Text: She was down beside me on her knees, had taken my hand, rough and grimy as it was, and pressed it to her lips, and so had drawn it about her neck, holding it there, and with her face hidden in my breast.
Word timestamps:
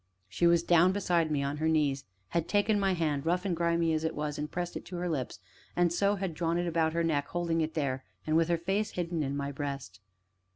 She 0.27 0.47
was 0.47 0.63
down 0.63 0.93
beside 0.93 1.29
me 1.29 1.43
on 1.43 1.57
her 1.57 1.67
knees, 1.67 2.05
had 2.29 2.47
taken 2.49 2.79
my 2.79 2.93
hand, 2.95 3.23
rough 3.23 3.45
and 3.45 3.55
grimy 3.55 3.93
as 3.93 4.03
it 4.03 4.15
was, 4.15 4.39
and 4.39 4.49
pressed 4.49 4.75
it 4.75 4.83
to 4.85 4.95
her 4.95 5.07
lips, 5.07 5.39
and 5.75 5.93
so 5.93 6.15
had 6.15 6.33
drawn 6.33 6.57
it 6.57 6.65
about 6.65 6.93
her 6.93 7.03
neck, 7.03 7.27
holding 7.27 7.61
it 7.61 7.75
there, 7.75 8.03
and 8.25 8.35
with 8.35 8.47
her 8.47 8.57
face 8.57 8.89
hidden 8.93 9.21
in 9.21 9.37
my 9.37 9.51
breast. 9.51 9.99